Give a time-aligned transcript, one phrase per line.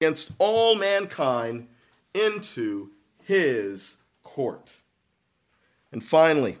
[0.00, 1.68] against all mankind
[2.14, 2.90] into
[3.24, 4.80] his court.
[5.92, 6.56] And finally,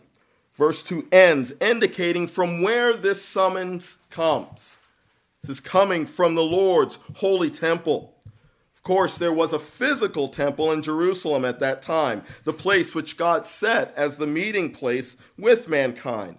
[0.54, 4.78] verse 2 ends indicating from where this summons comes.
[5.40, 8.14] This is coming from the Lord's holy temple.
[8.76, 13.16] Of course, there was a physical temple in Jerusalem at that time, the place which
[13.16, 16.36] God set as the meeting place with mankind.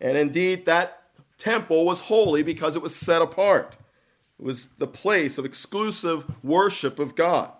[0.00, 1.02] And indeed, that
[1.38, 3.76] temple was holy because it was set apart.
[4.40, 7.52] It was the place of exclusive worship of God.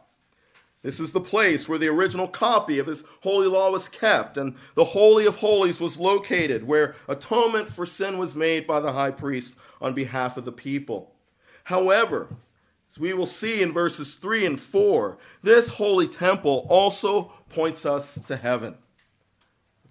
[0.83, 4.57] This is the place where the original copy of his holy law was kept, and
[4.77, 9.11] the Holy of Holies was located, where atonement for sin was made by the high
[9.11, 11.12] priest on behalf of the people.
[11.65, 12.29] However,
[12.91, 18.19] as we will see in verses 3 and 4, this holy temple also points us
[18.27, 18.79] to heaven,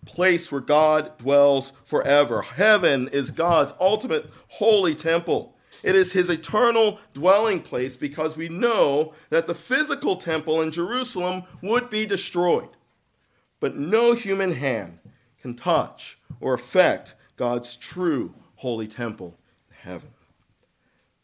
[0.02, 2.42] a place where God dwells forever.
[2.42, 5.56] Heaven is God's ultimate holy temple.
[5.84, 11.44] It is his eternal dwelling place because we know that the physical temple in Jerusalem
[11.62, 12.70] would be destroyed.
[13.60, 15.00] But no human hand
[15.42, 19.38] can touch or affect God's true holy temple
[19.70, 20.10] in heaven.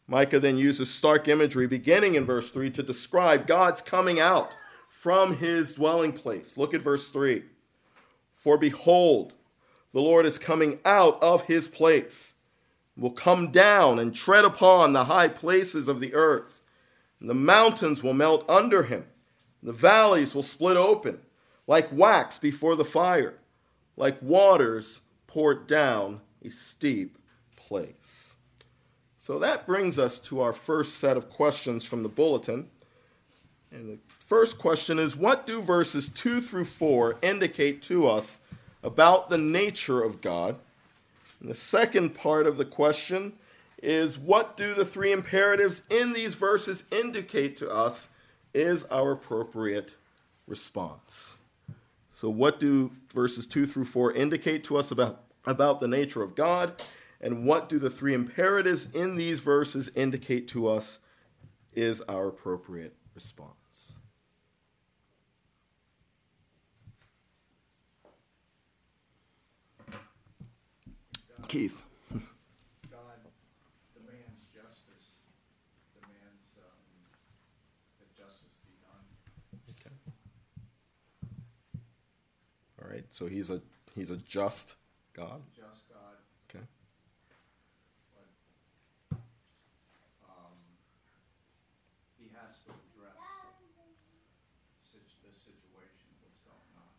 [0.06, 4.56] Micah then uses stark imagery beginning in verse 3 to describe God's coming out
[4.88, 6.56] from his dwelling place.
[6.56, 7.42] Look at verse 3.
[8.34, 9.34] For behold,
[9.92, 12.35] the Lord is coming out of his place
[12.96, 16.62] will come down and tread upon the high places of the earth.
[17.20, 19.04] And the mountains will melt under him.
[19.62, 21.20] The valleys will split open
[21.66, 23.34] like wax before the fire,
[23.96, 27.18] like waters poured down a steep
[27.56, 28.36] place.
[29.18, 32.68] So that brings us to our first set of questions from the bulletin.
[33.72, 38.40] And the first question is What do verses 2 through 4 indicate to us
[38.84, 40.58] about the nature of God?
[41.40, 43.34] And the second part of the question
[43.82, 48.08] is what do the three imperatives in these verses indicate to us
[48.54, 49.96] is our appropriate
[50.46, 51.36] response?
[52.12, 56.34] So, what do verses 2 through 4 indicate to us about, about the nature of
[56.34, 56.82] God?
[57.20, 60.98] And what do the three imperatives in these verses indicate to us
[61.74, 63.56] is our appropriate response?
[71.35, 71.35] Keith.
[71.35, 71.35] God demands justice, demands um, that justice be done.
[79.70, 79.90] Okay.
[82.82, 83.04] All right.
[83.10, 83.60] So he's a
[83.94, 84.16] he's a.
[84.16, 84.76] Just
[85.14, 85.40] God,
[86.50, 86.64] Okay.
[89.10, 89.18] but
[90.28, 90.58] um,
[92.18, 93.16] he has to address
[94.84, 96.90] situ- the situation, what's going on.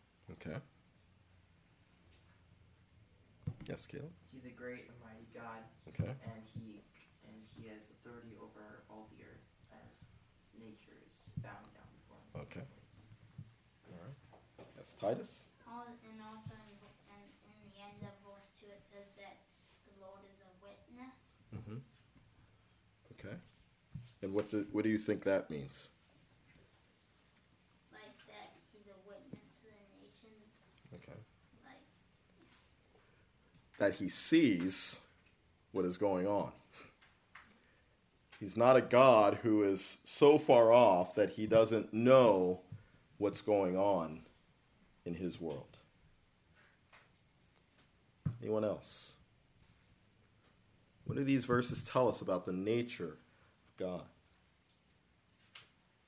[3.62, 3.67] Okay.
[3.78, 4.10] Yes, Caleb.
[4.34, 5.62] He's a great and mighty God,
[5.94, 6.10] Okay.
[6.10, 6.82] and he
[7.22, 10.10] and he has authority over all the earth as
[10.58, 12.42] nature is bowing down before him.
[12.42, 12.66] Okay.
[13.86, 14.18] All right.
[14.74, 15.46] Yes, Titus.
[15.70, 16.74] Al- And also in,
[17.14, 17.22] in,
[17.54, 19.46] in the end of verse 2, it says that
[19.86, 21.38] the Lord is a witness.
[21.54, 21.78] Mm-hmm.
[23.14, 23.38] Okay.
[24.26, 25.94] And what do what do you think that means?
[27.94, 30.50] Like that he's a witness to the nations.
[30.98, 31.14] Okay.
[31.62, 31.78] Like,
[33.78, 34.98] That he sees
[35.72, 36.52] what is going on.
[38.40, 42.60] He's not a God who is so far off that he doesn't know
[43.18, 44.20] what's going on
[45.04, 45.76] in his world.
[48.40, 49.16] Anyone else?
[51.04, 54.04] What do these verses tell us about the nature of God?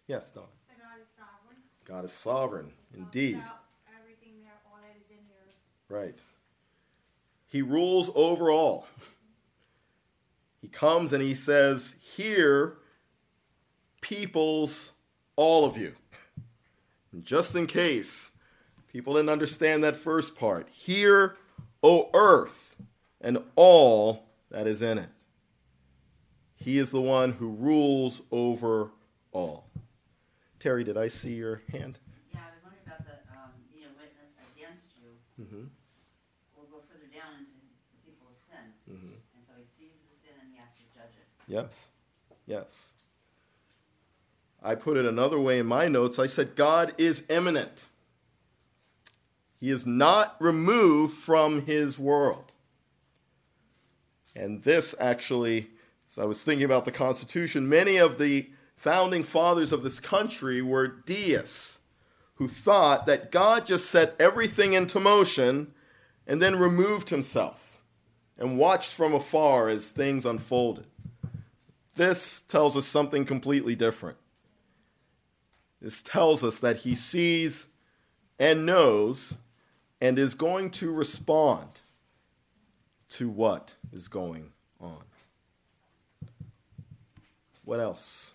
[0.06, 0.44] Yes, Don.
[0.68, 1.62] God is sovereign.
[1.84, 3.36] God is sovereign, indeed.
[3.36, 3.64] About
[3.98, 5.54] Everything that on it is in here.
[5.88, 6.18] Right.
[7.50, 8.86] He rules over all.
[10.62, 12.78] He comes and he says, Here,
[14.00, 14.92] peoples,
[15.36, 15.94] all of you.
[17.12, 18.30] And just in case
[18.88, 21.36] people didn't understand that first part, hear,
[21.82, 22.76] O earth,
[23.20, 25.08] and all that is in it.
[26.56, 28.90] He is the one who rules over
[29.32, 29.64] all.
[30.58, 31.98] Terry, did I see your hand?
[32.28, 35.08] Yeah, I was wondering about the, um, being a witness against you.
[35.40, 35.72] Mm-hmm.
[36.52, 37.72] We'll go further down into the
[38.04, 38.76] people of sin.
[38.84, 39.16] Mm-hmm.
[39.16, 41.24] And so he sees the sin and he has to judge it.
[41.50, 41.88] Yes.
[42.46, 42.90] Yes.
[44.62, 46.18] I put it another way in my notes.
[46.20, 47.86] I said, God is immanent.
[49.58, 52.52] He is not removed from his world.
[54.36, 55.70] And this actually,
[56.08, 60.62] as I was thinking about the Constitution, many of the founding fathers of this country
[60.62, 61.80] were deists
[62.34, 65.74] who thought that God just set everything into motion
[66.28, 67.82] and then removed himself
[68.38, 70.86] and watched from afar as things unfolded.
[72.00, 74.16] This tells us something completely different.
[75.82, 77.66] This tells us that he sees
[78.38, 79.36] and knows
[80.00, 81.82] and is going to respond
[83.10, 84.50] to what is going
[84.80, 85.02] on.
[87.66, 88.32] What else?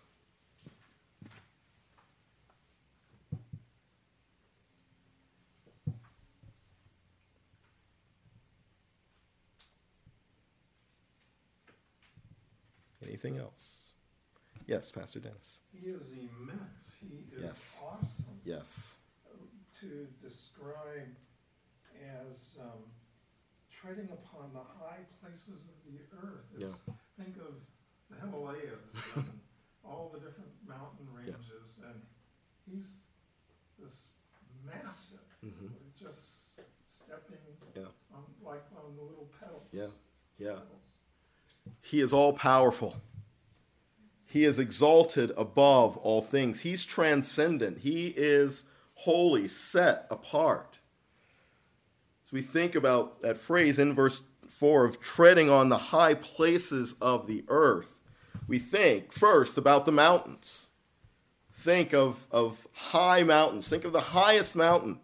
[13.15, 13.93] Anything else?
[14.67, 15.61] Yes, Pastor Dennis.
[15.71, 16.95] He is immense.
[16.99, 17.79] He is Yes.
[17.81, 18.97] awesome Yes.
[19.79, 21.15] to describe
[22.03, 22.83] as um,
[23.71, 26.43] treading upon the high places of the earth.
[26.59, 26.77] It's,
[27.15, 27.55] Think of
[28.09, 29.39] the Himalayas and
[29.85, 32.01] all the different mountain ranges, and
[32.65, 32.97] he's
[33.79, 34.09] this
[34.65, 35.71] massive, Mhm.
[35.95, 36.53] just
[36.85, 37.39] stepping
[37.75, 37.87] Yeah.
[38.11, 39.69] on like on the little pedals.
[39.71, 39.91] Yeah.
[40.37, 40.59] Yeah.
[40.59, 40.84] Pedals.
[41.85, 42.95] He is all powerful.
[44.25, 46.61] He is exalted above all things.
[46.61, 47.79] He's transcendent.
[47.79, 48.63] He is
[48.95, 50.79] holy, set apart.
[52.23, 56.95] As we think about that phrase in verse 4 of treading on the high places
[57.01, 58.01] of the earth,
[58.47, 60.69] we think first about the mountains.
[61.59, 63.67] Think of, of high mountains.
[63.67, 64.99] Think of the highest mountain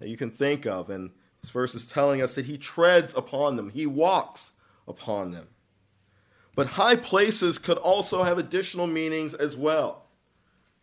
[0.00, 0.90] that you can think of.
[0.90, 4.52] And this verse is telling us that he treads upon them, he walks
[4.88, 5.46] upon them.
[6.54, 10.04] But high places could also have additional meanings as well.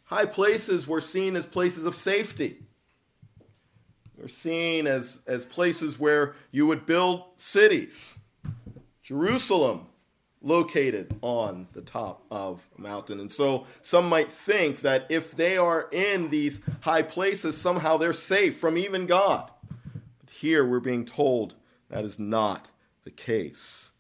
[0.06, 2.58] High places were seen as places of safety.
[4.18, 8.20] They're seen as, as places where you would build cities.
[9.02, 9.88] Jerusalem,
[10.42, 13.20] located on the top of a mountain.
[13.20, 18.14] And so some might think that if they are in these high places, somehow they're
[18.14, 19.52] safe from even God.
[20.20, 21.56] But here we're being told
[21.90, 22.72] that is not
[23.04, 23.91] the case.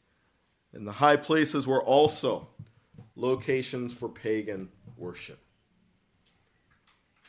[0.73, 2.47] And the high places were also
[3.15, 5.39] locations for pagan worship.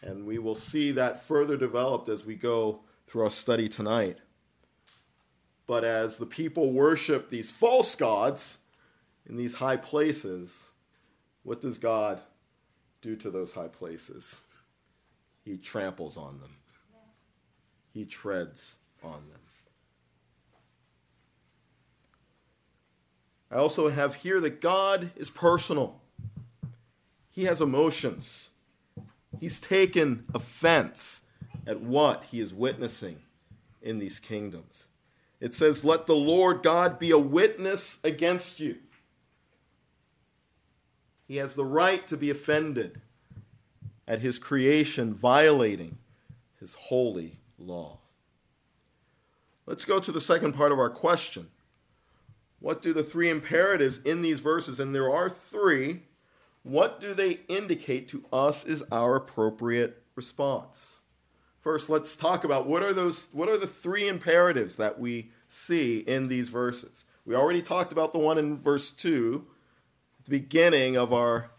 [0.02, 4.18] And we will see that further developed as we go through our study tonight.
[5.66, 8.58] But as the people worship these false gods
[9.26, 10.72] in these high places,
[11.44, 12.20] what does God
[13.00, 14.40] do to those high places?
[15.44, 16.56] He tramples on them,
[17.92, 19.41] He treads on them.
[23.52, 26.00] I also have here that God is personal.
[27.30, 28.48] He has emotions.
[29.38, 31.22] He's taken offense
[31.66, 33.20] at what he is witnessing
[33.82, 34.86] in these kingdoms.
[35.38, 38.78] It says, Let the Lord God be a witness against you.
[41.28, 43.02] He has the right to be offended
[44.08, 45.98] at his creation violating
[46.58, 47.98] his holy law.
[49.66, 51.48] Let's go to the second part of our question.
[52.62, 56.02] What do the three imperatives in these verses, and there are three,
[56.62, 61.02] what do they indicate to us is our appropriate response?
[61.60, 65.98] First, let's talk about what are those what are the three imperatives that we see
[65.98, 67.04] in these verses.
[67.24, 69.44] We already talked about the one in verse 2
[70.20, 71.50] at the beginning of our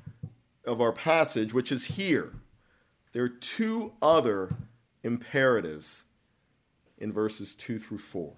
[0.66, 2.32] of our passage, which is here.
[3.12, 4.56] There are two other
[5.04, 6.06] imperatives
[6.98, 8.34] in verses 2 through 4.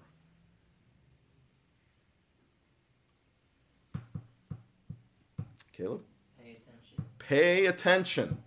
[5.76, 6.00] Caleb?
[6.38, 7.04] Pay attention.
[7.18, 8.38] Pay attention.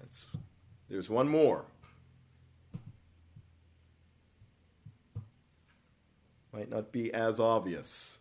[0.00, 0.26] That's,
[0.88, 1.64] there's one more.
[6.52, 8.18] Might not be as obvious,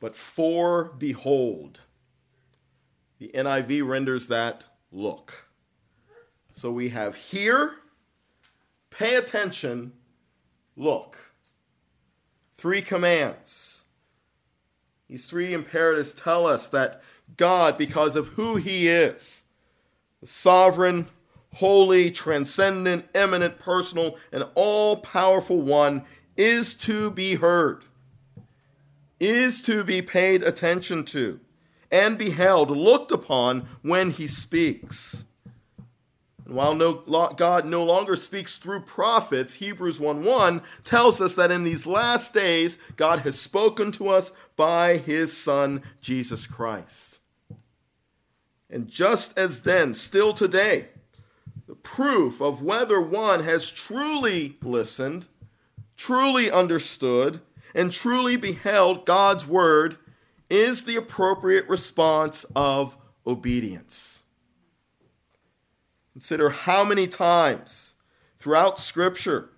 [0.00, 1.80] but for behold.
[3.18, 5.48] The NIV renders that look.
[6.54, 7.74] So we have here,
[8.90, 9.92] pay attention,
[10.76, 11.32] look.
[12.56, 13.77] Three commands.
[15.08, 17.00] These three imperatives tell us that
[17.36, 19.44] God, because of who He is,
[20.20, 21.08] the sovereign,
[21.54, 26.04] holy, transcendent, immanent, personal, and all powerful one,
[26.36, 27.84] is to be heard,
[29.18, 31.40] is to be paid attention to,
[31.90, 35.24] and beheld, looked upon when He speaks.
[36.48, 36.94] And while no,
[37.36, 42.32] God no longer speaks through prophets, Hebrews 1 1 tells us that in these last
[42.32, 47.20] days, God has spoken to us by his Son, Jesus Christ.
[48.70, 50.86] And just as then, still today,
[51.66, 55.26] the proof of whether one has truly listened,
[55.98, 57.40] truly understood,
[57.74, 59.98] and truly beheld God's word
[60.48, 64.24] is the appropriate response of obedience.
[66.18, 67.94] Consider how many times
[68.40, 69.50] throughout Scripture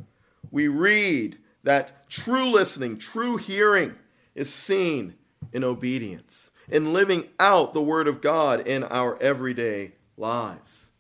[0.51, 3.95] we read that true listening, true hearing
[4.35, 5.15] is seen
[5.55, 10.91] in obedience, in living out the Word of God in our everyday lives.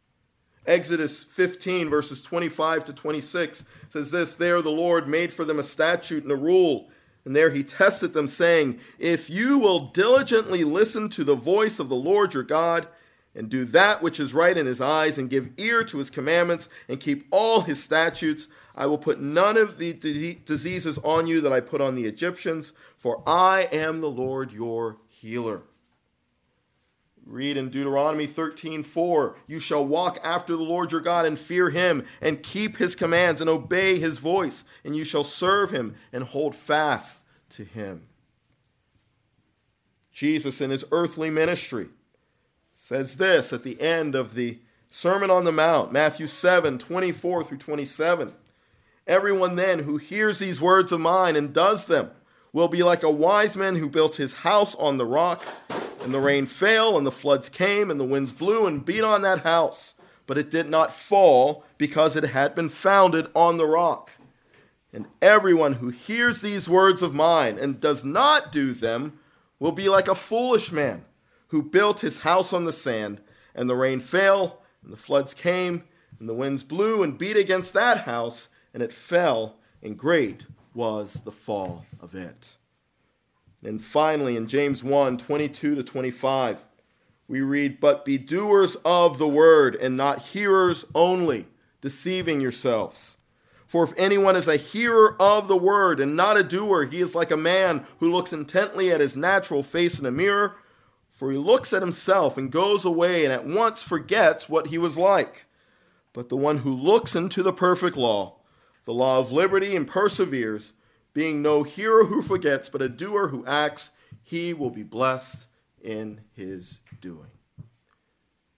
[0.66, 5.62] Exodus 15, verses 25 to 26 says this There the Lord made for them a
[5.62, 6.88] statute and a rule,
[7.26, 11.90] and there he tested them, saying, If you will diligently listen to the voice of
[11.90, 12.88] the Lord your God,
[13.34, 16.68] and do that which is right in his eyes, and give ear to his commandments,
[16.88, 21.52] and keep all his statutes, I will put none of the diseases on you that
[21.52, 25.62] I put on the Egyptians, for I am the Lord your healer.
[27.26, 31.70] Read in Deuteronomy 13, 4, You shall walk after the Lord your God and fear
[31.70, 36.24] him, and keep his commands, and obey his voice, and you shall serve him and
[36.24, 38.08] hold fast to him.
[40.12, 41.88] Jesus, in his earthly ministry,
[42.90, 47.58] says this at the end of the Sermon on the Mount, Matthew 7, 24 through
[47.58, 48.32] 27.
[49.06, 52.10] Everyone then who hears these words of mine and does them
[52.52, 55.46] will be like a wise man who built his house on the rock.
[56.02, 59.22] And the rain fell, and the floods came, and the winds blew and beat on
[59.22, 59.94] that house.
[60.26, 64.10] But it did not fall because it had been founded on the rock.
[64.92, 69.20] And everyone who hears these words of mine and does not do them
[69.60, 71.04] will be like a foolish man
[71.50, 73.20] who built his house on the sand.
[73.54, 75.84] And the rain fell, and the floods came,
[76.18, 81.22] and the winds blew and beat against that house, and it fell, and great was
[81.24, 82.56] the fall of it.
[83.62, 86.64] And finally, in James 1 22 to 25,
[87.28, 91.46] we read, But be doers of the word, and not hearers only,
[91.80, 93.18] deceiving yourselves.
[93.66, 97.14] For if anyone is a hearer of the word and not a doer, he is
[97.14, 100.56] like a man who looks intently at his natural face in a mirror.
[101.20, 104.96] For he looks at himself and goes away and at once forgets what he was
[104.96, 105.44] like.
[106.14, 108.36] But the one who looks into the perfect law,
[108.86, 110.72] the law of liberty, and perseveres,
[111.12, 113.90] being no hearer who forgets, but a doer who acts,
[114.22, 115.48] he will be blessed
[115.82, 117.32] in his doing.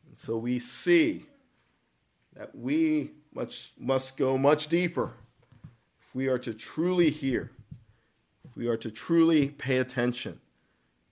[0.06, 1.26] And so we see
[2.36, 5.10] that we much, must go much deeper
[6.00, 7.50] if we are to truly hear,
[8.44, 10.38] if we are to truly pay attention,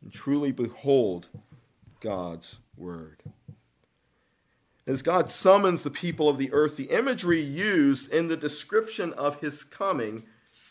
[0.02, 1.28] and truly behold
[2.00, 3.23] God's word.
[4.87, 9.40] As God summons the people of the earth, the imagery used in the description of
[9.40, 10.25] his coming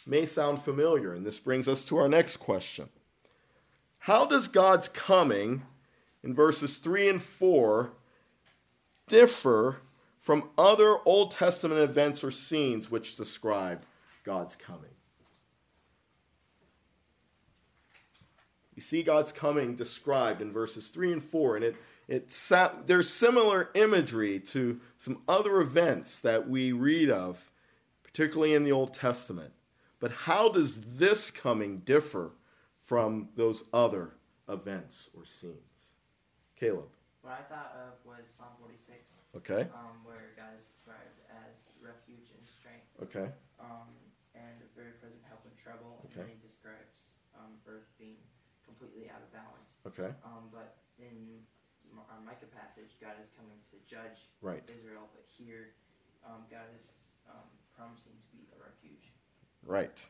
[0.05, 2.89] may sound familiar, and this brings us to our next question.
[3.99, 5.61] How does God's coming
[6.23, 7.91] in verses 3 and 4
[9.07, 9.77] differ
[10.19, 13.83] from other Old Testament events or scenes which describe
[14.23, 14.98] God's coming?
[18.79, 21.75] You see God's coming described in verses 3 and 4, and it,
[22.07, 22.49] it
[22.85, 27.51] there's similar imagery to some other events that we read of,
[28.03, 29.51] particularly in the Old Testament.
[29.99, 32.31] But how does this coming differ
[32.79, 34.15] from those other
[34.47, 35.95] events or scenes?
[36.55, 36.87] Caleb.
[37.21, 38.95] What I thought of was Psalm 46.
[39.35, 39.67] Okay.
[39.75, 41.19] Um, where God is described
[41.51, 42.87] as refuge and strength.
[43.03, 43.29] Okay.
[43.59, 43.91] Um,
[44.35, 45.99] and a very present help in trouble.
[46.05, 46.21] Okay.
[46.21, 48.15] And then he describes um, earth being
[48.79, 49.83] completely out of balance.
[49.87, 50.13] Okay.
[50.23, 51.43] Um, but in
[51.95, 54.63] our Micah passage, God is coming to judge right.
[54.67, 55.07] Israel.
[55.13, 55.75] But here,
[56.25, 56.87] um, God is
[57.29, 57.43] um,
[57.75, 59.11] promising to be a refuge.
[59.65, 60.05] Right.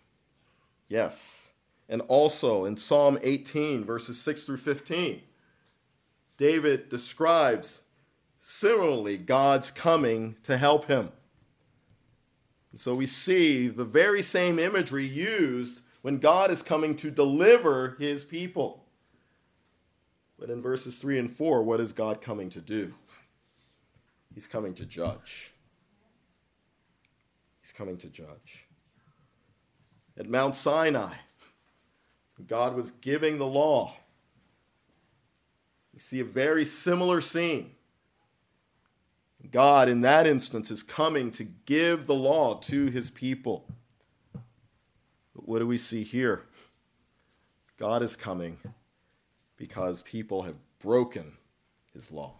[0.88, 1.52] Yes.
[1.88, 5.22] And also in Psalm 18, verses 6 through 15,
[6.38, 7.82] David describes
[8.40, 11.10] similarly God's coming to help him.
[12.72, 17.96] And so we see the very same imagery used when God is coming to deliver
[18.00, 18.86] his people.
[20.38, 22.94] But in verses 3 and 4, what is God coming to do?
[24.34, 25.54] He's coming to judge.
[27.62, 28.68] He's coming to judge
[30.20, 31.14] at Mount Sinai.
[32.48, 33.96] God was giving the law.
[35.94, 37.72] We see a very similar scene.
[39.52, 43.66] God, in that instance, is coming to give the law to his people.
[45.50, 46.44] What do we see here?
[47.80, 48.60] God is coming
[49.58, 51.38] because people have broken
[51.92, 52.36] his law.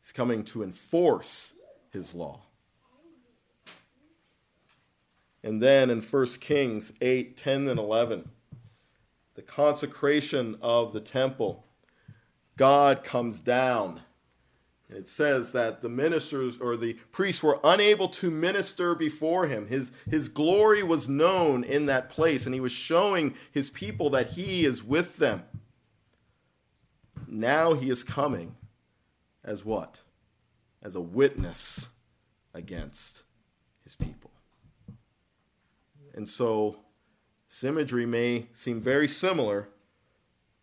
[0.00, 1.52] He's coming to enforce
[1.90, 2.40] his law.
[5.44, 8.30] And then in 1 Kings 8, 10, and 11,
[9.34, 11.66] the consecration of the temple,
[12.56, 14.00] God comes down.
[14.94, 19.66] It says that the ministers or the priests were unable to minister before him.
[19.66, 24.30] His, his glory was known in that place, and he was showing his people that
[24.30, 25.42] he is with them.
[27.26, 28.56] Now he is coming
[29.42, 30.00] as what?
[30.82, 31.88] As a witness
[32.52, 33.22] against
[33.84, 34.30] his people.
[36.14, 36.76] And so,
[37.64, 39.68] imagery may seem very similar,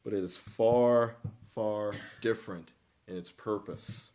[0.03, 1.15] but it is far,
[1.49, 2.73] far different
[3.07, 4.11] in its purpose.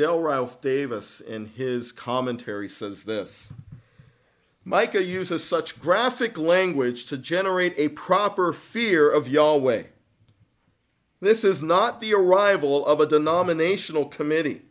[0.00, 3.52] Dale Ralph Davis, in his commentary, says this
[4.64, 9.82] Micah uses such graphic language to generate a proper fear of Yahweh.
[11.20, 14.62] This is not the arrival of a denominational committee,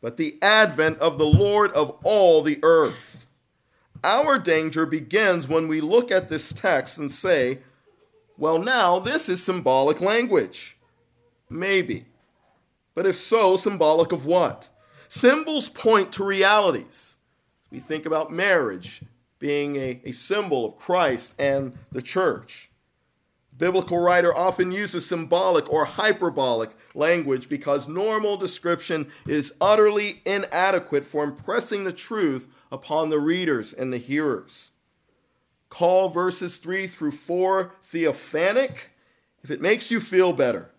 [0.00, 3.26] but the advent of the Lord of all the earth.
[4.04, 7.58] Our danger begins when we look at this text and say,
[8.38, 10.78] well, now this is symbolic language.
[11.50, 12.06] Maybe.
[12.94, 14.68] But if so, symbolic of what?
[15.08, 17.16] Symbols point to realities.
[17.70, 19.02] We think about marriage
[19.38, 22.70] being a, a symbol of Christ and the church.
[23.56, 31.24] biblical writer often uses symbolic or hyperbolic language because normal description is utterly inadequate for
[31.24, 34.72] impressing the truth upon the readers and the hearers.
[35.68, 38.90] Call verses 3 through 4 theophanic
[39.42, 40.71] if it makes you feel better.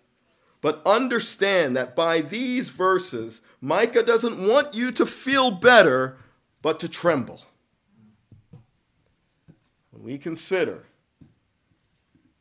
[0.63, 6.15] But understand that by these verses, Micah doesn't want you to feel better,
[6.61, 7.41] but to tremble.
[9.91, 10.85] When we consider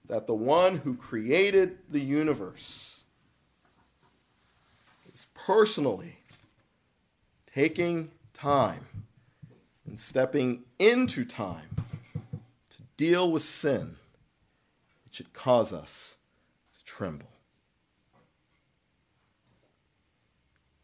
[0.06, 3.00] that the one who created the universe
[5.12, 6.18] is personally
[7.52, 8.86] taking time
[9.84, 11.74] and stepping into time
[12.70, 13.96] to deal with sin,
[15.06, 16.14] it should cause us
[16.78, 17.31] to tremble.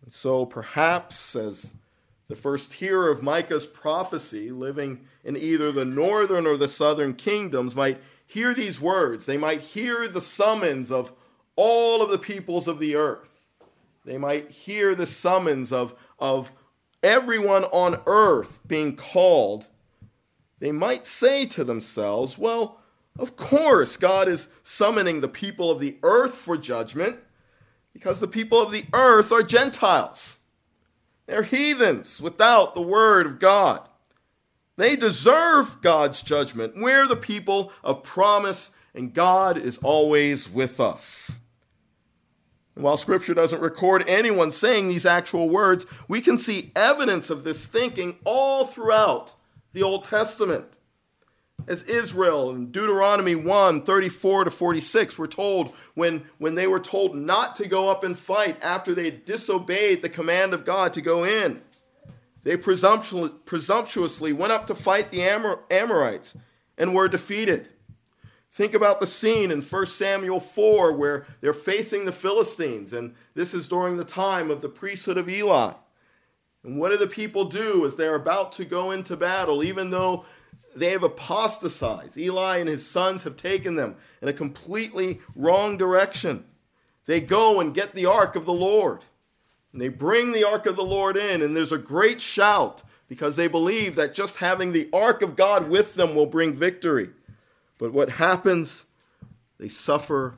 [0.08, 1.74] And so perhaps, as
[2.28, 7.76] the first hearer of Micah's prophecy, living in either the northern or the southern kingdoms,
[7.76, 9.26] might hear these words.
[9.26, 11.12] They might hear the summons of
[11.56, 13.42] all of the peoples of the earth.
[14.06, 16.54] They might hear the summons of, of
[17.02, 19.68] everyone on earth being called
[20.58, 22.80] they might say to themselves, well,
[23.18, 27.18] of course, God is summoning the people of the earth for judgment
[27.98, 30.38] because the people of the earth are Gentiles.
[31.26, 33.88] They're heathens without the word of God.
[34.76, 36.74] They deserve God's judgment.
[36.76, 41.40] We're the people of promise, and God is always with us.
[42.76, 47.42] And while Scripture doesn't record anyone saying these actual words, we can see evidence of
[47.42, 49.34] this thinking all throughout
[49.72, 50.66] the Old Testament.
[51.68, 57.14] As Israel in Deuteronomy 1 34 to 46 were told when, when they were told
[57.14, 61.24] not to go up and fight after they disobeyed the command of God to go
[61.24, 61.60] in.
[62.42, 66.34] They presumptuously went up to fight the Amor- Amorites
[66.78, 67.68] and were defeated.
[68.50, 73.52] Think about the scene in 1 Samuel 4 where they're facing the Philistines, and this
[73.52, 75.74] is during the time of the priesthood of Eli.
[76.64, 80.24] And what do the people do as they're about to go into battle, even though
[80.78, 82.16] they have apostatized?
[82.16, 86.44] Eli and his sons have taken them in a completely wrong direction.
[87.06, 89.00] They go and get the ark of the Lord.
[89.72, 93.36] And they bring the ark of the Lord in, and there's a great shout because
[93.36, 97.10] they believe that just having the ark of God with them will bring victory.
[97.78, 98.84] But what happens?
[99.58, 100.34] They suffer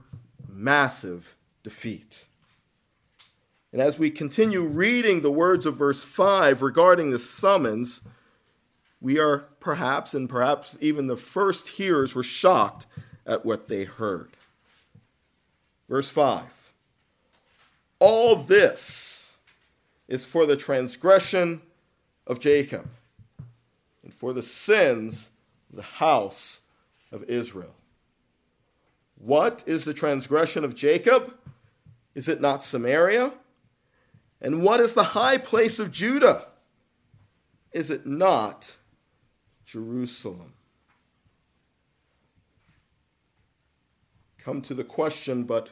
[0.48, 2.26] massive defeat.
[3.72, 8.00] And as we continue reading the words of verse 5 regarding the summons,
[9.01, 12.87] we are perhaps, and perhaps even the first hearers were shocked
[13.27, 14.37] at what they heard.
[15.89, 16.73] Verse 5
[17.99, 19.39] All this
[20.09, 21.63] is for the transgression
[22.27, 22.89] of Jacob
[24.03, 25.31] and for the sins
[25.71, 26.61] of the house
[27.11, 27.75] of Israel.
[29.17, 31.37] What is the transgression of Jacob?
[32.15, 33.33] Is it not Samaria?
[34.41, 36.47] And what is the high place of Judah?
[37.73, 38.77] Is it not
[39.70, 40.54] Jerusalem?
[44.38, 45.66] Come to the question, but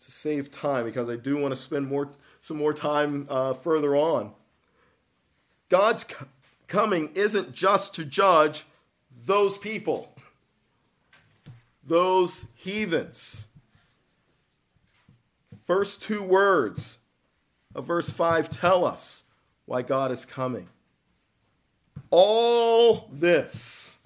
[0.00, 2.10] to save time, because I do want to spend more,
[2.40, 4.32] some more time uh, further on.
[5.70, 6.04] God's
[6.66, 8.64] coming isn't just to judge
[9.24, 10.14] those people,
[11.82, 13.46] those heathens.
[15.64, 16.98] First two words
[17.74, 19.24] of verse 5 tell us
[19.64, 20.68] why God is coming.
[22.16, 23.98] All this,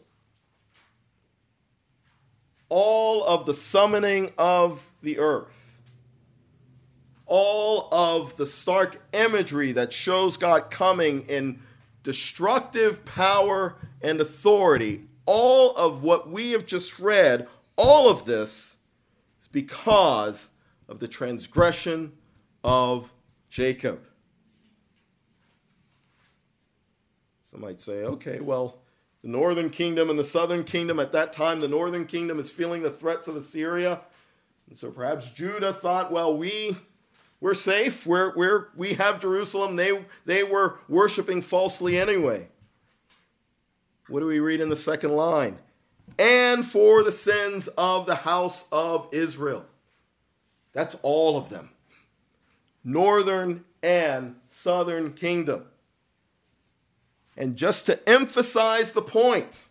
[2.70, 5.78] all of the summoning of the earth,
[7.26, 11.60] all of the stark imagery that shows God coming in
[12.02, 18.78] destructive power and authority, all of what we have just read, all of this
[19.38, 20.48] is because
[20.88, 22.12] of the transgression
[22.64, 23.12] of
[23.50, 24.07] Jacob.
[27.50, 28.76] Some might say, okay, well,
[29.22, 32.82] the northern kingdom and the southern kingdom, at that time, the northern kingdom is feeling
[32.82, 34.02] the threats of Assyria.
[34.68, 36.76] And so perhaps Judah thought, well, we,
[37.40, 38.04] We're safe.
[38.06, 39.76] We're, we're, we have Jerusalem.
[39.76, 42.48] They, they were worshiping falsely anyway.
[44.08, 45.58] What do we read in the second line?
[46.18, 49.66] And for the sins of the house of Israel.
[50.72, 51.70] That's all of them.
[52.82, 55.66] Northern and southern kingdom.
[57.38, 59.68] And just to emphasize the point,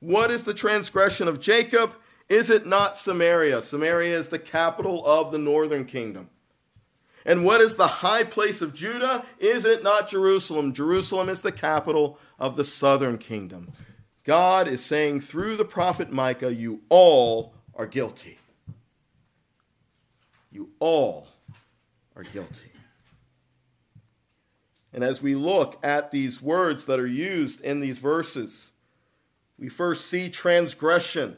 [0.00, 1.92] what is the transgression of Jacob?
[2.28, 3.62] Is it not Samaria?
[3.62, 6.28] Samaria is the capital of the northern kingdom.
[7.24, 9.24] And what is the high place of Judah?
[9.38, 10.72] Is it not Jerusalem?
[10.72, 13.72] Jerusalem is the capital of the southern kingdom.
[14.24, 18.38] God is saying through the prophet Micah, You all are guilty.
[20.50, 21.28] You all
[22.16, 22.69] are guilty.
[24.92, 28.72] And as we look at these words that are used in these verses,
[29.58, 31.36] we first see transgression,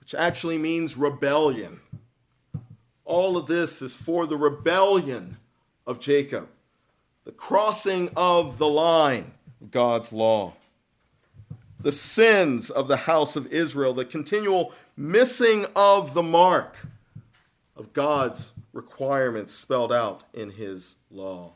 [0.00, 1.80] which actually means rebellion.
[3.04, 5.36] All of this is for the rebellion
[5.86, 6.48] of Jacob,
[7.24, 10.54] the crossing of the line of God's law,
[11.78, 16.76] the sins of the house of Israel, the continual missing of the mark
[17.76, 21.52] of God's requirements spelled out in his law.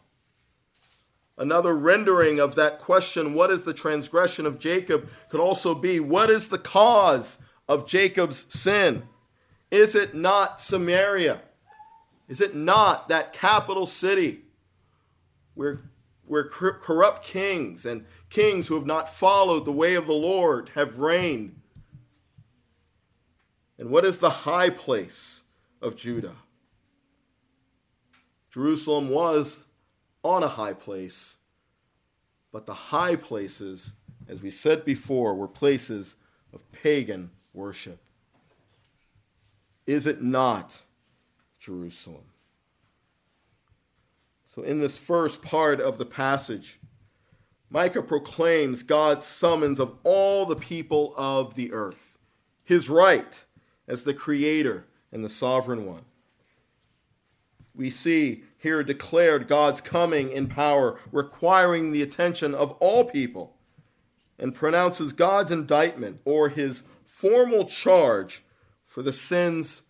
[1.39, 6.31] Another rendering of that question, what is the transgression of Jacob, could also be, what
[6.31, 9.05] is the cause of Jacob's sin?
[9.71, 11.43] Is it not Samaria?
[12.27, 14.43] Is it not that capital city
[15.55, 15.81] where,
[16.27, 20.99] where corrupt kings and kings who have not followed the way of the Lord have
[20.99, 21.55] reigned?
[23.79, 25.45] And what is the high place
[25.81, 26.35] of Judah?
[28.51, 29.68] Jerusalem was
[30.25, 31.37] on a high place,
[32.53, 33.93] but the high places,
[34.29, 36.17] as we said before, were places
[36.53, 37.99] of pagan worship.
[39.87, 40.83] Is it not
[41.59, 42.25] Jerusalem?
[44.47, 46.79] So, in this first part of the passage,
[47.71, 52.19] Micah proclaims God's summons of all the people of the earth,
[52.65, 53.45] his right
[53.87, 56.05] as the creator and the sovereign one.
[57.75, 63.57] We see here declared God's coming in power, requiring the attention of all people,
[64.39, 68.45] and pronounces God's indictment or his formal charge
[68.85, 69.83] for the sins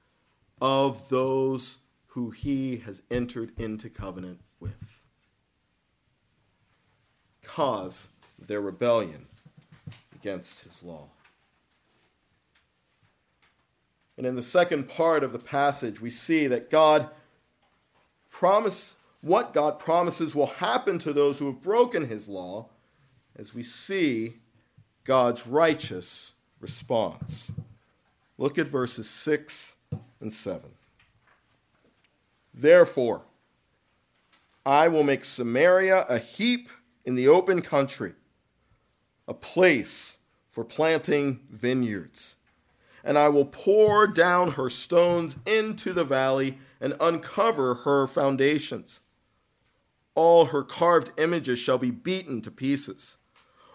[0.61, 1.78] of those
[2.09, 4.76] who he has entered into covenant with.
[7.42, 9.26] Cause their rebellion
[10.14, 11.09] against his law.
[14.18, 17.09] And in the second part of the passage, we see that God
[18.38, 22.66] promise what God promises will happen to those who have broken his law
[23.35, 24.35] as we see
[25.03, 27.51] God's righteous response.
[28.37, 29.74] Look at verses 6
[30.20, 30.70] and 7.
[32.55, 33.22] Therefore,
[34.64, 36.68] I will make Samaria a heap
[37.05, 38.12] in the open country,
[39.27, 40.18] a place
[40.53, 42.37] for planting vineyards.
[43.03, 49.01] And I will pour down her stones into the valley and uncover her foundations.
[50.14, 53.17] All her carved images shall be beaten to pieces.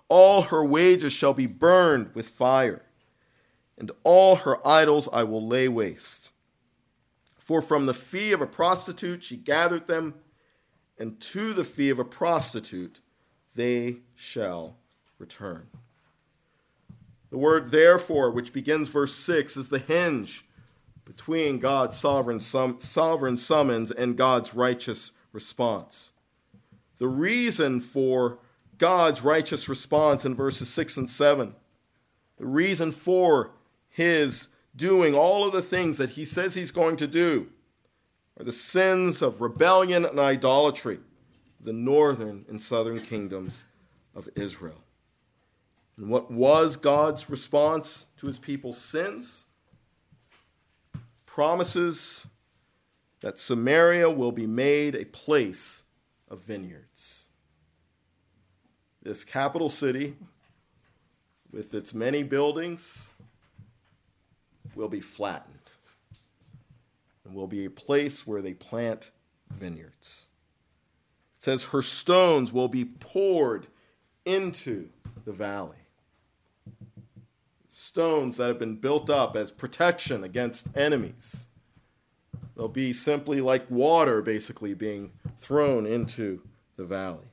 [0.09, 2.83] All her wages shall be burned with fire,
[3.77, 6.31] and all her idols I will lay waste.
[7.37, 10.15] For from the fee of a prostitute she gathered them,
[10.97, 13.01] and to the fee of a prostitute
[13.55, 14.77] they shall
[15.17, 15.67] return.
[17.29, 20.45] The word therefore, which begins verse 6, is the hinge
[21.05, 26.11] between God's sovereign, sum, sovereign summons and God's righteous response.
[26.97, 28.39] The reason for
[28.77, 31.55] God's righteous response in verses 6 and 7,
[32.37, 33.51] the reason for
[33.89, 37.49] his doing all of the things that he says he's going to do,
[38.39, 40.99] are the sins of rebellion and idolatry,
[41.59, 43.63] the northern and southern kingdoms
[44.15, 44.81] of Israel.
[45.97, 49.45] And what was God's response to his people's sins?
[51.33, 52.27] Promises
[53.21, 55.81] that Samaria will be made a place
[56.29, 57.27] of vineyards.
[59.01, 60.15] This capital city,
[61.51, 63.09] with its many buildings,
[64.75, 65.71] will be flattened
[67.25, 69.09] and will be a place where they plant
[69.49, 70.25] vineyards.
[71.39, 73.65] It says her stones will be poured
[74.23, 74.87] into
[75.25, 75.82] the valley
[77.93, 81.45] stones that have been built up as protection against enemies.
[82.57, 86.41] They'll be simply like water, basically, being thrown into
[86.75, 87.27] the valley.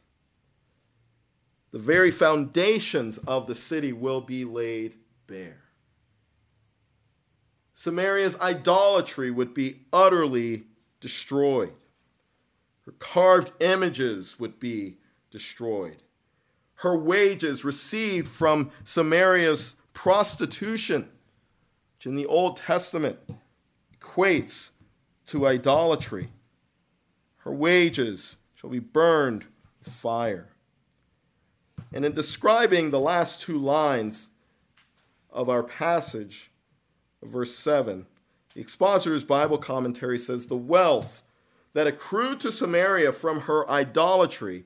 [1.73, 4.97] The very foundations of the city will be laid
[5.27, 5.63] bare.
[7.73, 10.65] Samaria's idolatry would be utterly
[11.01, 11.73] destroyed.
[12.85, 14.99] Her carved images would be
[15.31, 16.03] destroyed.
[16.75, 21.07] Her wages received from Samaria's prostitution,
[21.95, 23.19] which in the Old Testament
[23.95, 24.71] equates
[25.27, 26.29] to idolatry.
[27.37, 29.45] Her wages shall be burned
[29.79, 30.49] with fire.
[31.93, 34.31] And in describing the last two lines
[35.29, 36.51] of our passage,
[37.23, 38.07] verse 7,
[38.55, 41.23] the expositor's Bible commentary says the wealth
[41.75, 44.65] that accrued to Samaria from her idolatry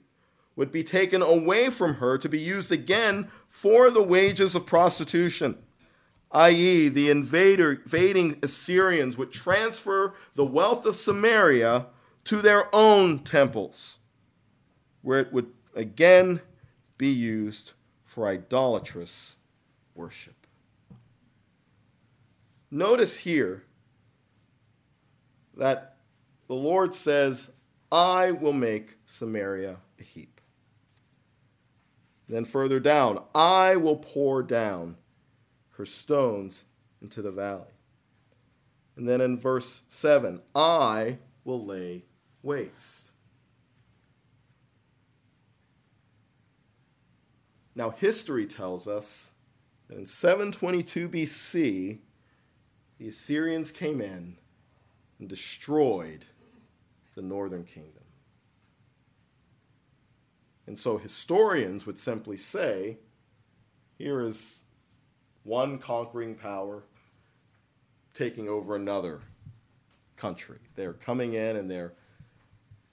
[0.57, 5.57] would be taken away from her to be used again for the wages of prostitution,
[6.33, 11.87] i.e., the invader, invading Assyrians would transfer the wealth of Samaria
[12.25, 13.99] to their own temples,
[15.03, 16.41] where it would again
[16.97, 17.73] be used
[18.05, 19.37] for idolatrous
[19.95, 20.47] worship.
[22.71, 23.65] Notice here
[25.57, 25.97] that
[26.49, 27.51] the Lord says,
[27.91, 30.34] I will make Samaria a heap.
[32.29, 34.97] Then further down, I will pour down
[35.73, 36.65] her stones
[37.03, 37.73] into the valley.
[38.97, 42.05] And then in verse 7, I will lay
[42.43, 43.13] waste.
[47.75, 49.33] Now, history tells us
[49.89, 51.99] that in 722 BC,
[52.99, 54.37] the Assyrians came in
[55.19, 56.25] and destroyed
[57.17, 58.04] the northern kingdom.
[60.67, 62.99] And so historians would simply say
[63.99, 64.61] here is
[65.43, 66.83] one conquering power
[68.15, 69.21] taking over another
[70.17, 70.59] country.
[70.75, 71.93] They're coming in and they're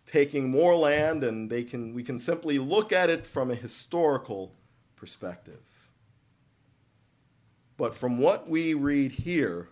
[0.05, 4.51] taking more land and they can we can simply look at it from a historical
[4.95, 5.61] perspective.
[7.77, 9.69] But from what we read here,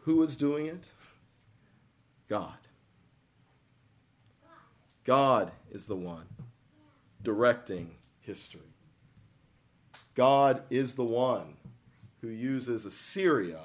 [0.00, 0.90] who is doing it?
[2.28, 2.58] God.
[5.04, 6.26] God is the one
[7.22, 8.60] directing history.
[10.14, 11.56] God is the one
[12.20, 13.60] who uses Assyria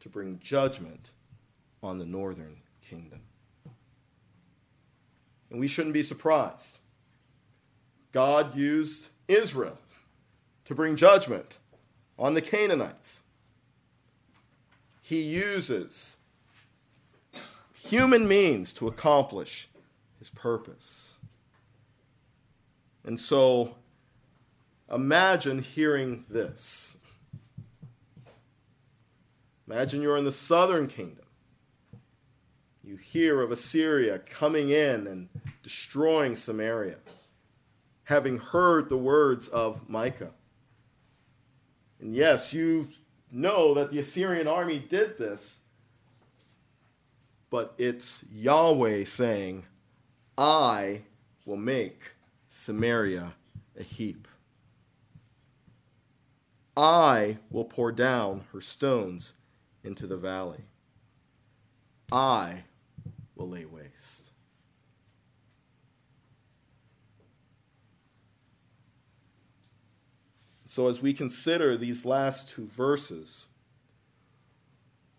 [0.00, 1.10] to bring judgment
[1.82, 3.20] on the northern kingdom.
[5.50, 6.78] And we shouldn't be surprised.
[8.12, 9.78] God used Israel
[10.64, 11.58] to bring judgment
[12.18, 13.22] on the Canaanites.
[15.00, 16.16] He uses
[17.82, 19.68] human means to accomplish
[20.18, 21.07] his purpose.
[23.04, 23.76] And so
[24.92, 26.96] imagine hearing this.
[29.66, 31.26] Imagine you're in the southern kingdom.
[32.82, 35.28] You hear of Assyria coming in and
[35.62, 36.96] destroying Samaria,
[38.04, 40.30] having heard the words of Micah.
[42.00, 42.88] And yes, you
[43.30, 45.60] know that the Assyrian army did this,
[47.50, 49.64] but it's Yahweh saying,
[50.38, 51.02] I
[51.44, 52.12] will make
[52.60, 53.34] Samaria
[53.78, 54.26] a heap.
[56.76, 59.32] I will pour down her stones
[59.84, 60.64] into the valley.
[62.10, 62.64] I
[63.36, 64.32] will lay waste.
[70.64, 73.46] So, as we consider these last two verses,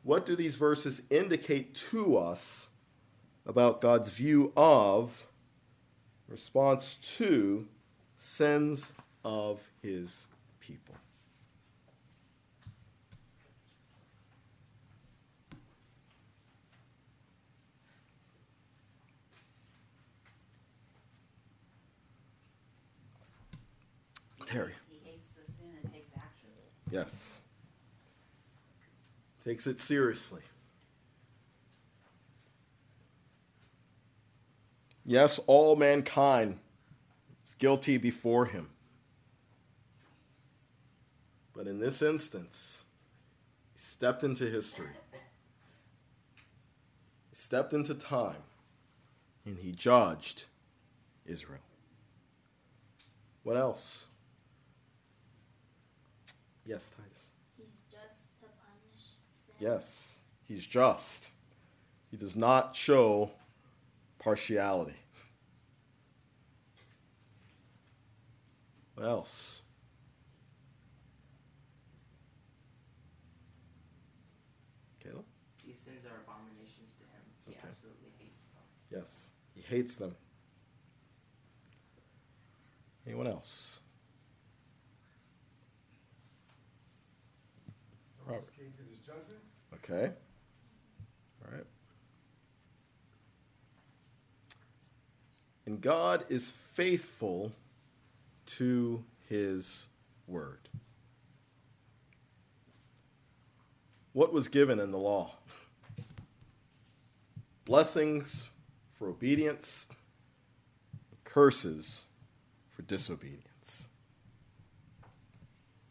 [0.03, 2.67] what do these verses indicate to us
[3.45, 5.25] about God's view of,
[6.29, 7.67] response to,
[8.17, 8.93] sins
[9.25, 10.27] of his
[10.59, 10.95] people?
[24.45, 24.73] Terry.
[24.89, 26.49] He hates the sin and takes action.
[26.89, 27.39] Yes.
[29.43, 30.41] Takes it seriously.
[35.09, 36.59] Yes, all mankind
[37.47, 38.69] is guilty before him.
[41.51, 42.83] But in this instance,
[43.73, 44.91] he stepped into history.
[47.31, 48.43] He stepped into time
[49.45, 50.45] and he judged
[51.25, 51.57] Israel.
[53.41, 54.05] What else?
[56.67, 57.31] Yes, Titus.
[57.57, 59.05] He's just to punish
[59.43, 59.55] sin.
[59.57, 61.31] Yes, he's just.
[62.11, 63.31] He does not show
[64.19, 64.95] partiality.
[68.95, 69.61] What else?
[74.99, 75.23] Caleb?
[75.65, 77.23] These sins are abominations to him.
[77.45, 77.67] He Okay.
[77.69, 78.63] absolutely hates them.
[78.91, 80.15] Yes, he hates them.
[83.05, 83.79] Anyone else?
[88.25, 88.43] Robert.
[88.43, 89.43] Escape his judgment.
[89.75, 90.13] Okay.
[91.45, 91.65] All right.
[95.69, 97.51] And God is faithful
[98.57, 99.87] to his
[100.25, 100.67] word.
[104.13, 105.35] What was given in the law?
[107.65, 108.49] Blessings
[108.95, 109.85] for obedience,
[111.23, 112.07] curses
[112.71, 113.89] for disobedience.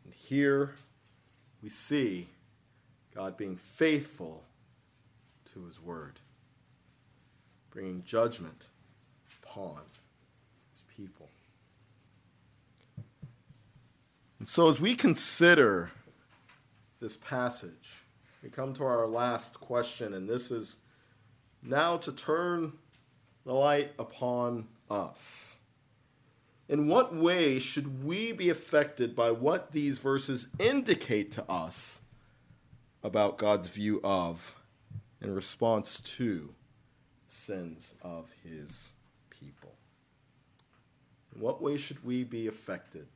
[0.04, 0.74] And here
[1.62, 2.26] we see
[3.14, 4.42] God being faithful
[5.52, 6.18] to his word,
[7.70, 8.70] bringing judgment
[9.48, 9.80] upon
[10.72, 11.28] his people.
[14.38, 15.90] And so, as we consider
[17.00, 18.04] this passage,
[18.42, 20.76] we come to our last question, and this is
[21.62, 22.72] now to turn
[23.44, 25.58] the light upon us.
[26.68, 32.02] In what way should we be affected by what these verses indicate to us
[33.02, 34.54] about God's view of
[35.20, 36.54] in response to
[37.26, 38.92] sins of his
[39.40, 39.74] people?
[41.34, 43.06] In what way should we be affected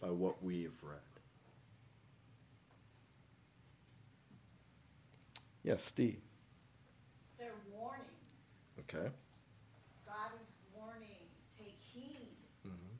[0.00, 0.98] by what we have read?
[5.62, 6.20] Yes, Steve.
[7.38, 8.08] They're warnings.
[8.80, 9.08] Okay.
[10.04, 12.98] God is warning, take heed, Mhm.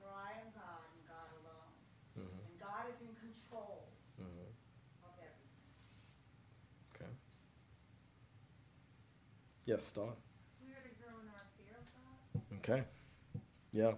[0.00, 1.72] for I am God and God alone.
[2.16, 2.44] Mhm.
[2.50, 4.48] And God is in control Mhm.
[5.04, 5.74] of everything.
[6.94, 7.12] Okay.
[9.66, 10.16] Yes, Don.
[10.64, 12.55] We are to grow in our fear of God.
[12.68, 12.82] Okay.
[13.72, 13.92] Yeah.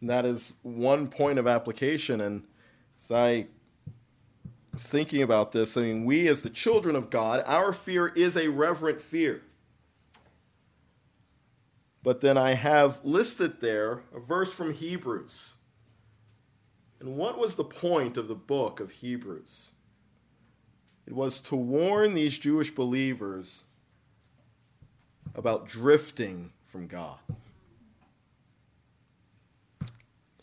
[0.00, 2.20] And that is one point of application.
[2.20, 2.44] And
[3.02, 3.46] as I
[4.72, 8.36] was thinking about this, I mean, we as the children of God, our fear is
[8.36, 9.42] a reverent fear.
[12.02, 15.56] But then I have listed there a verse from Hebrews.
[17.00, 19.72] And what was the point of the book of Hebrews?
[21.06, 23.64] It was to warn these Jewish believers
[25.36, 27.18] about drifting from God.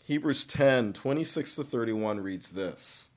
[0.04, 3.10] Hebrews 10 26 to 31 reads this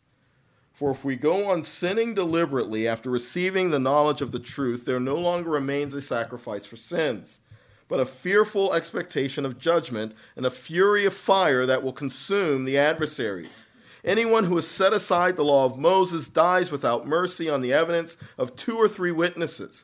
[0.74, 5.00] For if we go on sinning deliberately after receiving the knowledge of the truth, there
[5.00, 7.40] no longer remains a sacrifice for sins,
[7.88, 12.78] but a fearful expectation of judgment and a fury of fire that will consume the
[12.78, 13.66] adversaries.
[14.04, 18.18] Anyone who has set aside the law of Moses dies without mercy on the evidence
[18.38, 19.84] of two or three witnesses.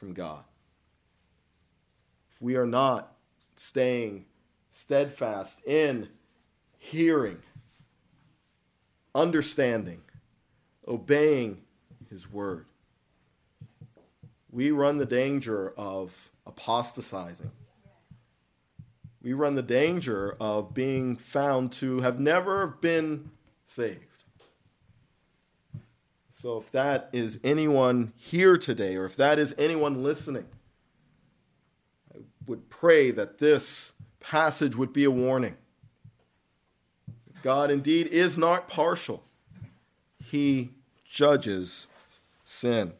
[0.00, 0.42] from God,
[2.32, 3.12] if we are not
[3.54, 4.24] staying
[4.72, 6.08] steadfast in
[6.78, 7.42] hearing,
[9.14, 10.00] understanding,
[10.88, 11.60] obeying
[12.08, 12.64] his word,
[14.50, 17.50] we run the danger of apostatizing.
[19.20, 23.32] We run the danger of being found to have never been
[23.66, 24.09] saved.
[26.40, 30.46] So, if that is anyone here today, or if that is anyone listening,
[32.14, 35.58] I would pray that this passage would be a warning.
[37.42, 39.22] God indeed is not partial,
[40.24, 40.70] He
[41.04, 41.88] judges
[42.42, 42.94] sin.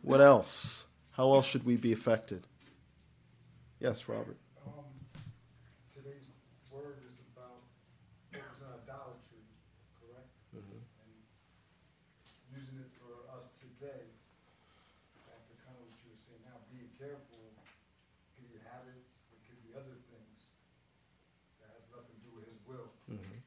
[0.00, 0.86] What else?
[1.10, 2.46] How else should we be affected?
[3.80, 4.38] Yes, Robert.
[4.66, 4.72] Um,
[5.92, 6.24] today's
[6.72, 7.60] word is about
[8.32, 9.44] focus on idolatry,
[10.00, 10.30] correct?
[10.54, 10.82] Mhm.
[11.04, 11.12] And
[12.54, 14.10] using it for us today,
[15.30, 19.40] after kind of what you were saying now, being careful, it could be habits, it
[19.46, 20.54] could be other things
[21.62, 23.42] that has nothing to do with his will, Mhm.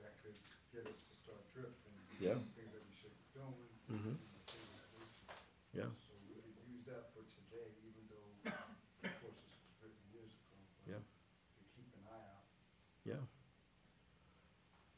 [0.00, 0.36] that could
[0.72, 1.96] get us to start drifting.
[2.20, 2.36] Yeah.
[2.56, 3.68] Things that we should be doing.
[3.90, 4.14] Mhm.
[4.14, 5.34] and things of that nature.
[5.74, 5.90] Yeah.
[5.98, 10.30] So we could use that for today, even though, of course, this was written years
[10.30, 10.54] ago.
[10.86, 11.02] but Yeah.
[11.02, 12.46] To keep an eye out.
[13.04, 13.26] Yeah.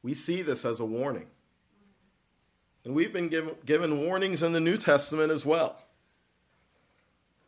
[0.03, 1.27] We see this as a warning.
[2.85, 5.77] And we've been given, given warnings in the New Testament as well.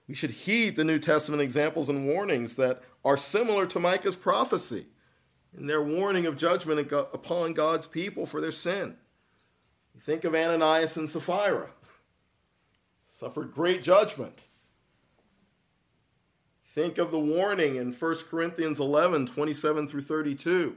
[0.06, 4.86] We should heed the New Testament examples and warnings that are similar to Micah's prophecy
[5.56, 8.96] in their warning of judgment upon God's people for their sin.
[9.94, 11.68] You think of Ananias and Sapphira,
[13.06, 14.44] suffered great judgment.
[16.64, 20.76] Think of the warning in 1 Corinthians 11 27 through 32.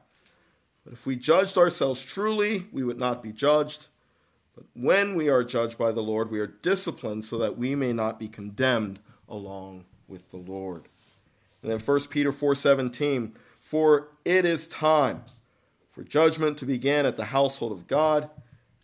[0.83, 3.87] But if we judged ourselves truly, we would not be judged.
[4.55, 7.93] But when we are judged by the Lord, we are disciplined so that we may
[7.93, 10.87] not be condemned along with the Lord.
[11.61, 15.23] And then 1 Peter 4:17, for it is time
[15.91, 18.29] for judgment to begin at the household of God.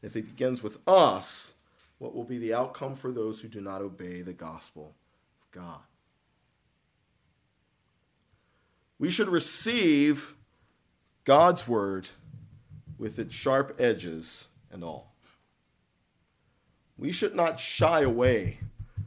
[0.02, 1.56] If it begins with us,
[1.98, 4.96] what will be the outcome for those who do not obey the gospel
[5.42, 5.82] of God?
[9.00, 10.37] We should receive
[11.28, 12.08] God's word
[12.98, 15.14] with its sharp edges and all.
[16.98, 18.60] We should not shy away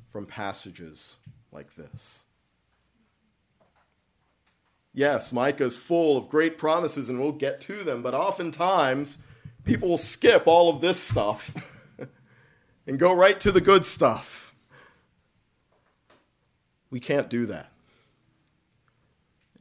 [0.06, 1.16] from passages
[1.50, 2.24] like this.
[4.92, 9.16] Yes, Micah is full of great promises, and we'll get to them, but oftentimes
[9.64, 11.54] people will skip all of this stuff
[12.86, 14.54] and go right to the good stuff.
[16.90, 17.72] We can't do that.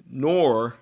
[0.10, 0.76] Nor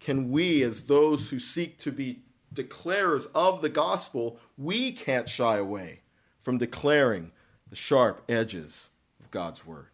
[0.00, 2.22] can we, as those who seek to be
[2.54, 6.00] declarers of the gospel, we can't shy away
[6.42, 7.30] from declaring
[7.68, 8.90] the sharp edges
[9.20, 9.88] of God's word.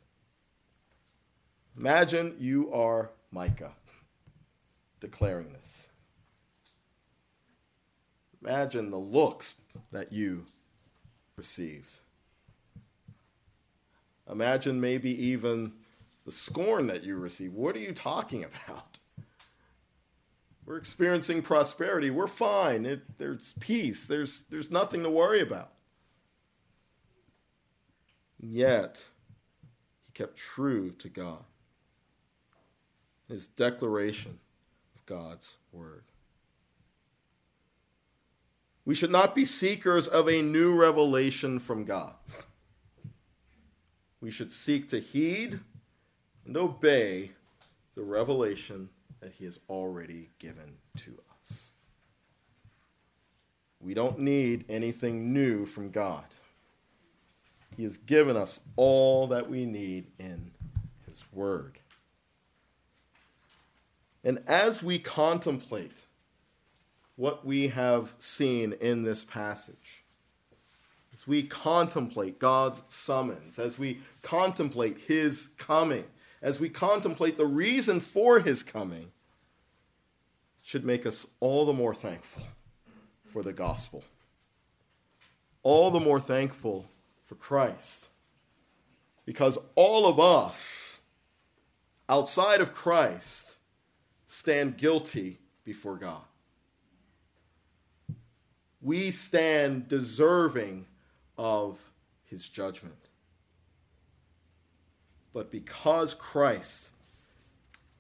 [1.77, 3.73] Imagine you are Micah
[5.01, 5.89] declaring this.
[8.43, 9.55] Imagine the looks
[9.93, 10.47] that you
[11.37, 11.99] received.
[14.31, 15.73] Imagine maybe even
[16.25, 17.55] the scorn that you received.
[17.55, 18.96] What are you talking about?
[20.67, 22.11] We're experiencing prosperity.
[22.11, 22.85] We're fine.
[22.85, 24.09] It, there's peace.
[24.09, 25.71] There's, there's nothing to worry about.
[28.43, 29.09] And yet,
[30.07, 31.45] he kept true to God.
[33.29, 34.41] His declaration
[34.97, 36.03] of God's word.
[38.85, 42.15] We should not be seekers of a new revelation from God.
[44.21, 45.61] We should seek to heed
[46.45, 47.33] and obey
[47.95, 48.89] the revelation
[49.21, 51.73] that He has already given to us.
[53.81, 56.25] We don't need anything new from God.
[57.77, 60.51] He has given us all that we need in
[61.07, 61.79] His Word.
[64.25, 66.07] And as we contemplate
[67.17, 70.03] what we have seen in this passage,
[71.13, 76.05] as we contemplate God's summons, as we contemplate His coming,
[76.43, 79.13] as we contemplate the reason for His coming,
[80.63, 82.43] should make us all the more thankful
[83.25, 84.03] for the gospel,
[85.63, 86.91] all the more thankful
[87.25, 88.09] for Christ.
[89.25, 90.99] Because all of us
[92.09, 93.57] outside of Christ
[94.27, 96.23] stand guilty before God.
[98.81, 100.87] We stand deserving
[101.39, 101.93] of
[102.25, 103.06] his judgment.
[105.37, 106.93] But because Christ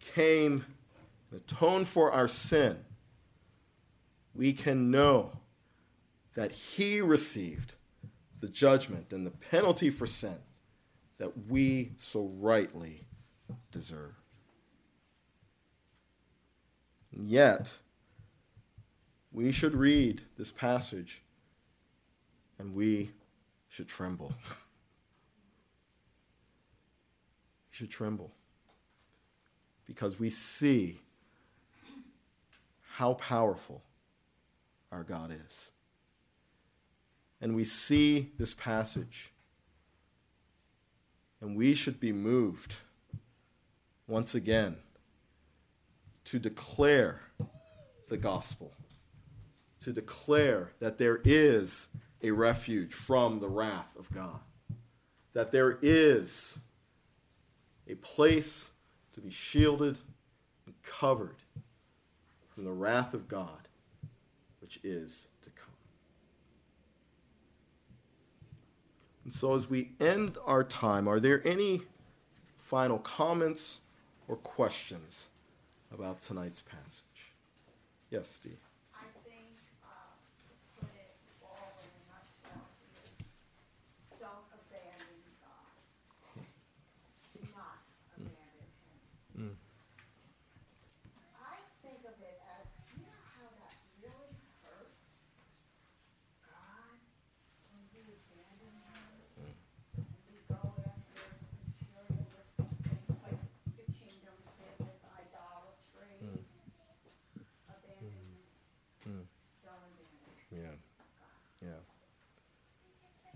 [0.01, 0.64] came
[1.30, 2.78] and atone for our sin,
[4.34, 5.32] we can know
[6.34, 7.74] that he received
[8.41, 10.39] the judgment and the penalty for sin
[11.18, 13.05] that we so rightly
[13.70, 14.14] deserve.
[17.14, 17.74] And yet,
[19.30, 21.20] we should read this passage
[22.59, 23.11] and we
[23.68, 24.32] should tremble.
[27.65, 28.32] we should tremble.
[29.84, 30.98] Because we see
[32.94, 33.82] how powerful
[34.90, 35.70] our God is.
[37.38, 39.30] And we see this passage,
[41.42, 42.76] and we should be moved
[44.08, 44.76] once again
[46.24, 47.20] to declare
[48.08, 48.72] the gospel,
[49.80, 51.88] to declare that there is
[52.22, 54.40] a refuge from the wrath of God,
[55.34, 56.58] that there is
[57.89, 58.70] a place
[59.14, 59.99] to be shielded
[60.66, 61.37] and covered
[62.55, 63.68] from the wrath of God,
[64.61, 65.66] which is to come.
[69.24, 71.82] And so, as we end our time, are there any
[72.59, 73.80] final comments
[74.28, 75.28] or questions
[75.93, 77.32] about tonight's passage?
[78.11, 78.59] Yes, Steve.
[78.95, 79.89] I think, uh,
[80.78, 81.11] to put it
[81.43, 82.62] all in a nutshell
[83.03, 83.11] is,
[84.18, 86.47] don't abandon God.
[87.34, 87.82] Do not
[88.14, 88.70] abandon
[89.34, 89.51] him.
[89.51, 89.57] Mm.
[91.34, 94.39] I think of it as, you know how that really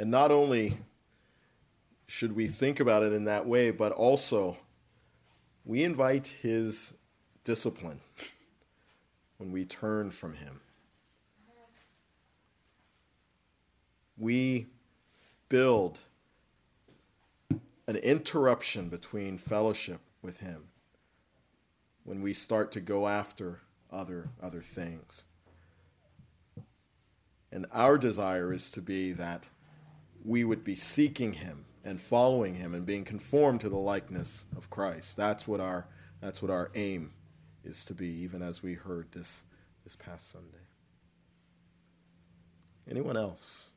[0.01, 0.79] And not only
[2.07, 4.57] should we think about it in that way, but also
[5.67, 6.95] we invite his
[7.45, 8.01] discipline
[9.37, 10.63] when we turn from him.
[14.17, 14.69] We
[15.51, 16.05] build
[17.87, 20.69] an interruption between fellowship with him
[22.05, 23.61] when we start to go after
[23.93, 25.27] other other things.
[27.53, 29.51] And our desire is to be that
[30.25, 34.71] we would be seeking him and following him and being conformed to the likeness of
[34.71, 35.17] Christ.
[35.17, 35.87] That's what our
[36.21, 37.13] that's what our aim
[37.65, 39.45] is to be, even as we heard this
[39.85, 40.67] this past Sunday.
[42.89, 43.71] Anyone else?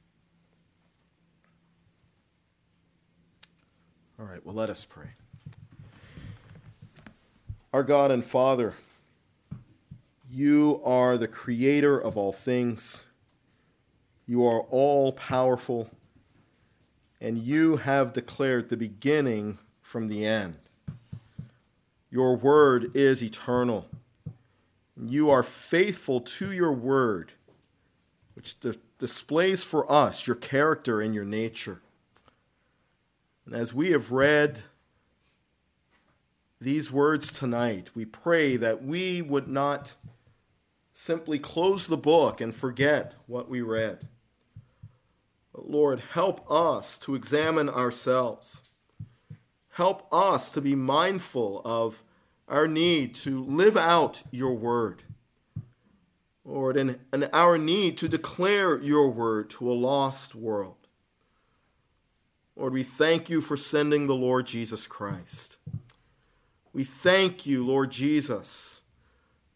[4.19, 5.09] All right, well, let us pray.
[7.73, 8.75] Our God and Father,
[10.29, 13.05] you are the creator of all things.
[14.25, 15.89] You are all powerful,
[17.23, 20.57] and you have declared the beginning from the end.
[22.11, 23.87] Your word is eternal.
[25.01, 27.31] You are faithful to your word,
[28.35, 31.81] which di- displays for us your character and your nature.
[33.45, 34.63] And as we have read
[36.59, 39.95] these words tonight, we pray that we would not
[40.93, 44.09] simply close the book and forget what we read.
[45.55, 48.63] Lord, help us to examine ourselves.
[49.69, 52.03] Help us to be mindful of
[52.47, 55.03] our need to live out your word.
[56.45, 60.75] Lord, and, and our need to declare your word to a lost world.
[62.55, 65.57] Lord, we thank you for sending the Lord Jesus Christ.
[66.73, 68.81] We thank you, Lord Jesus,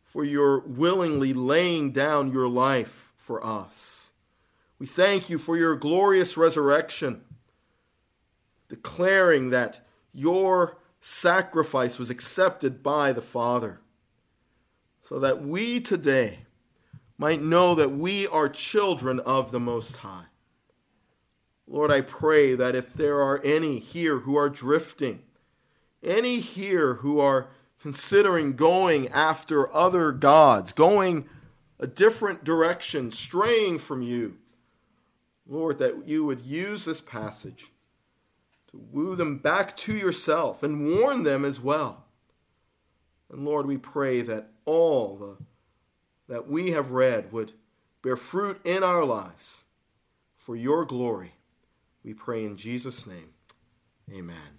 [0.03, 3.96] for your willingly laying down your life for us.
[4.80, 7.23] We thank you for your glorious resurrection,
[8.67, 9.82] declaring that
[10.13, 13.80] your sacrifice was accepted by the Father,
[15.01, 16.39] so that we today
[17.17, 20.25] might know that we are children of the Most High.
[21.65, 25.23] Lord, I pray that if there are any here who are drifting,
[26.03, 27.47] any here who are
[27.82, 31.28] considering going after other gods, going
[31.80, 34.38] a different direction, straying from you,
[35.47, 37.71] Lord, that you would use this passage
[38.71, 42.05] to woo them back to yourself and warn them as well.
[43.31, 45.37] And Lord, we pray that all the,
[46.27, 47.53] that we have read would
[48.01, 49.63] bear fruit in our lives
[50.35, 51.33] for your glory.
[52.03, 53.33] We pray in Jesus' name.
[54.11, 54.56] Amen.